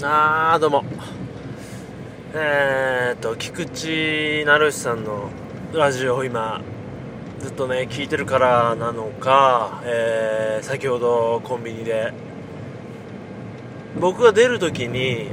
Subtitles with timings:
[0.00, 0.84] あーどうも。
[2.32, 5.28] えー、っと菊池成吉さんの
[5.72, 6.60] ラジオを今
[7.40, 12.12] ずっとね聞いてるからなのか、えー、先ほどコンビニで。
[13.98, 15.26] 僕が出るときに、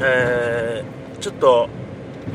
[0.00, 1.68] えー、ちょっと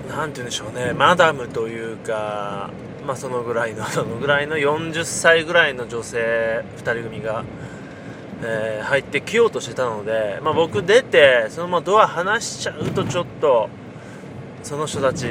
[0.10, 2.72] なんて言うんでしょうねマダムというか
[3.08, 7.46] まあそのぐらいのそのぐらいの40歳ぐらいの女性2人組が
[8.44, 13.70] えー、入ってきようとしてたので、まあ、僕出てそのままドア離しちゃうとちょっと
[14.62, 15.28] その人たち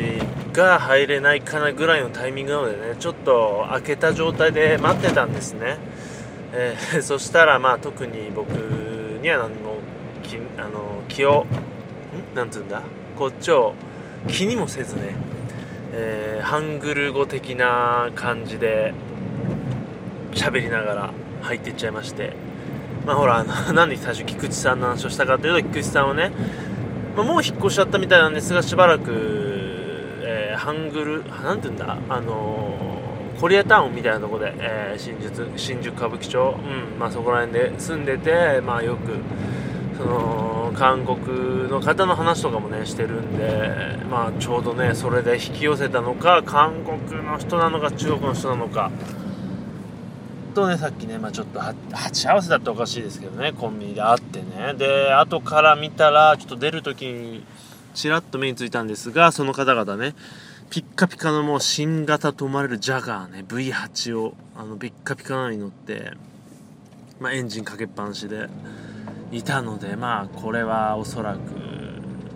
[0.52, 5.76] が入れないかなぐらいのタイミングなのでねちょっと開けた状態で待ってたんですね、
[6.52, 9.78] えー、 そしたらまあ特に僕には何も
[10.22, 11.46] 気あの気を
[12.32, 12.36] ん？
[12.36, 12.82] なんつうんだ？
[13.18, 13.74] こっちを
[14.28, 15.14] 気にもせずね、
[15.92, 18.94] えー、ハングル語的な感じで
[20.32, 21.10] 喋りながら
[21.42, 22.53] 入っていっちゃいまして。
[23.06, 26.32] まあほら、 なんで最初菊池さんの話をしたかというと、菊池さんはね、
[27.16, 29.12] まあ、もう引っ越しちゃったみたいなんですが、しばらく、
[30.22, 39.12] えー、ハングル、なんて言うんだ、あのー、コリアタウンみたいなとこで、えー、新宿、新宿歌舞伎町、うん、まあそこら辺で住んでて、まあよく、
[39.96, 48.90] その、韓国の方の話とかもね、してるんで、まあちょうどね、それで引き寄せたのか、韓国の人なのか、中国の人なのか、
[50.54, 54.74] とね、さっきね、まあ、ちょっと鉢合わせだっておかしいですけどね、コンビニで会ってね。
[54.78, 57.44] で、後から見たら、ちょっと出るときに、
[57.94, 60.14] ちらっと目についたんですが、その方々ね、
[60.70, 66.12] ピッカピカのもう新型と思われるジャガーね、V8 を、あの、ピッカピカなのに乗って、
[67.20, 68.48] まあ、エンジンかけっぱなしで
[69.32, 71.38] いたので、まあ、これはおそらく、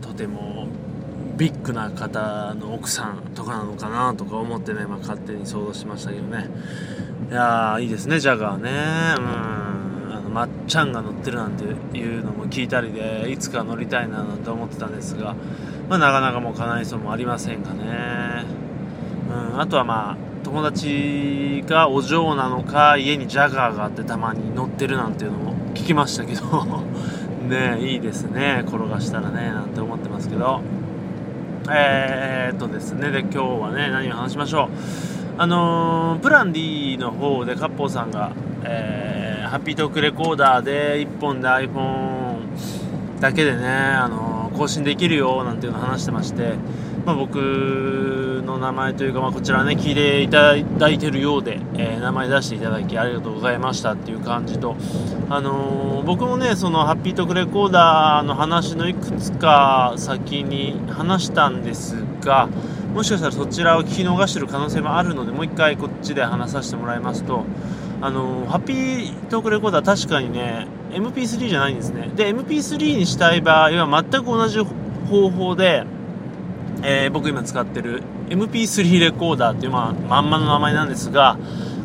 [0.01, 0.69] とても、
[1.39, 6.50] ビッグな方の奥さんとかなのかなとか思ってね、まあ、勝手に想像しましたけどね。
[7.31, 8.70] いやーいいですねジャガーね。
[9.17, 10.12] うん。
[10.16, 11.64] あのまっちゃんが乗ってるなんて
[11.97, 15.36] いうのも聞いたりでいつか乗りたいななんて思ってたんですが、
[15.89, 18.44] まあ、なかなかもう叶いそうもありませんがね。
[19.31, 19.61] うん。
[19.61, 26.66] あとはまあ友達がお嬢なのか家にジャガーがあってたまに乗ってるなんていうのも聞きましたけど。
[27.48, 28.65] ねいいですね。
[28.66, 30.62] 転がしたらねなんて思ってますけど。
[31.71, 33.11] えー、っとですね。
[33.11, 34.69] で今日はね何を話しましょう。
[35.41, 38.33] あのー、プラン D の方でカッポーさんが、
[38.65, 46.55] えー、ハッピートークレコーダーで1本で iPhone だけでね、あのー、更新できるよなんていうの話してまして、
[47.09, 47.37] まあ、僕
[48.45, 54.77] の名前というか、まあ、こちらね聞いていただいてるようで、えー、名前出していただきありがとうございましたっていう感じと、
[55.31, 62.51] あの僕もねそのハッピートークレコーダーの話のいくつか先に話したんですが
[62.93, 67.47] もしかしたらそちらを聞き逃してる可能性もあるのでもう一回こっちで話させてもらいますと
[68.03, 72.11] あのハッピートークレコーダー確かにね MP3 じゃないんですね。
[72.15, 74.59] で MP3 にしたい場合は全く同じ
[75.09, 75.85] 方法で、
[76.83, 81.39] えー、僕今使ってる MP3 レコーダーっていう、まあ、まんまの名前なんですが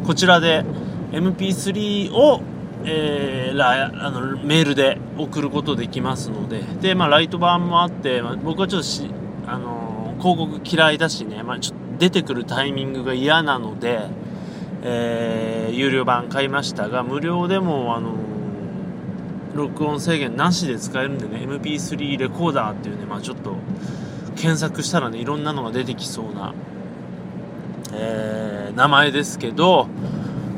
[0.05, 0.63] こちらで
[1.11, 2.41] MP3 を
[2.85, 9.09] えー、あのメールで送ることできますのでで、まあ、ライト版もあって、まあ、僕はちょっとし
[9.47, 14.07] あの広告嫌いだしね、まあ、ちょっと出てくるタイミングが嫌なので、
[14.81, 18.15] えー、有料版買いましたが無料でもあの
[19.53, 23.55] 録音制限なしで使えるんでね MP3 レコーダーっていうね、まあ、ちょっと
[24.33, 26.53] 検索したらねいろんなのが出てきそうな、
[27.93, 29.87] えー、名前ですけど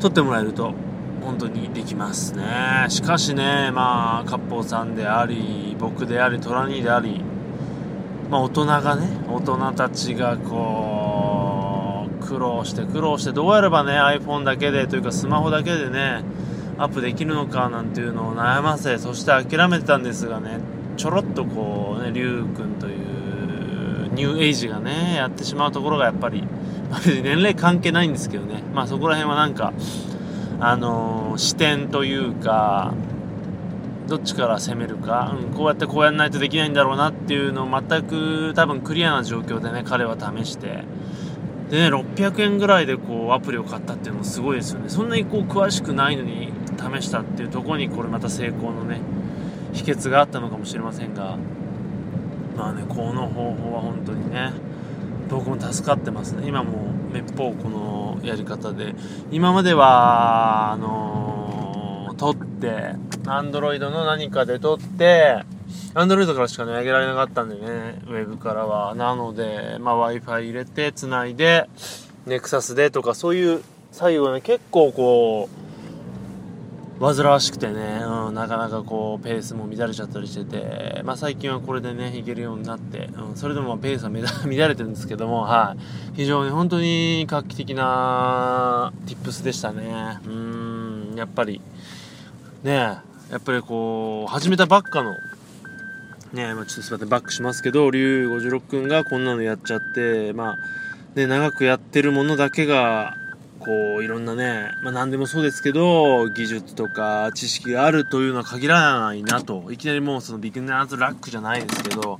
[0.00, 0.74] 撮ってもらえると
[1.22, 2.86] 本当にできますね。
[2.88, 7.20] しかしねまあ割烹さんであり僕でありトラニーであり
[8.30, 16.24] まあ、大人がね大人たちがこう苦労して苦労してどうやればね iPhone だけでというかスマホだけでね
[16.78, 20.58] アップできるのかなんていうのを悩ませそして諦めてたんですがね
[20.96, 23.15] ちょろっとこうね龍君という
[24.16, 26.42] ニューエイジがねやってしまうところがやっぱり、
[27.22, 28.62] 年齢関係ないんですけどね。
[28.74, 29.72] まあそこら辺はなんか
[30.58, 32.94] あのー、視点というか
[34.08, 40.84] どっちから攻めるか、うん、こうやってこうやんないとできないんだろうなっていうのを全く多分クリアな状況でね彼は試して。
[41.70, 44.88] でね600円ぐらいでこうアプリを買ったっていうのもすごいですよね。
[44.88, 49.00] そんなにこう詳しくないのに試したっていうところにこれまた成功のね
[49.72, 51.36] 秘訣があったのかもしれませんが。
[52.56, 54.52] まあねこの方法は本当にね
[55.28, 58.94] 僕も助かってますね今もめっぽうこのやり方で
[59.30, 62.94] 今まではあのー、撮って
[63.28, 65.42] アンドロイドの何かで撮って、
[65.94, 68.94] アンドロイドからしかね、上げられなかったんでね、ウェブからは。
[68.94, 71.68] なので、まあ、Wi-Fi 入れて、つないで、
[72.26, 75.65] ネクサスでとか、そういう作業がね、結構こう、
[76.98, 85.76] 煩わしくてね、うん、なかなかこうペースも乱れちゃったりしてて、まあ、最近はこれでねいけるようになって、うん、それでもペースは乱れ てるんですけども、は
[86.14, 90.18] い、非常に本当に画期的な tips でしたね。
[90.26, 91.60] うんやっぱり
[92.62, 93.02] ねや
[93.36, 95.16] っぱりこう始めたばっかの
[96.32, 100.58] ねまあ、ちょっとすみませんバックしますけど竜56君がこんなのやっちゃってまあ
[101.14, 103.14] ね長くやってるものだけが
[103.66, 109.72] こういろんなね、まあ、何でもそうですけど技術とか知識があるというのは限らないなと。
[109.72, 112.16] いきなりもうそのビギナーズラックじゃないですけど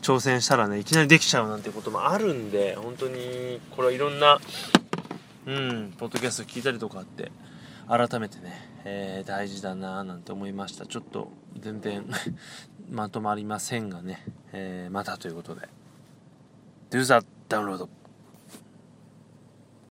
[0.00, 4.40] 挑戦したらねいきなりできちゃうなんてこともあるんで本当にこれはいろんな
[5.44, 7.30] うんポッドキャスト聞いたりとかって
[7.86, 10.86] 改めてね、えー、大事だななんて思いました。
[10.86, 12.06] ちょっと全然
[12.90, 15.68] まとまりませんがね、えー、またということで。
[16.90, 17.86] Do that download